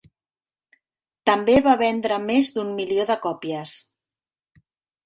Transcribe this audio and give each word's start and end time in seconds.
També 1.31 1.57
va 1.67 1.75
vendre 1.83 2.19
més 2.27 2.51
d'un 2.57 2.73
milió 2.81 3.07
de 3.13 3.21
còpies. 3.29 3.79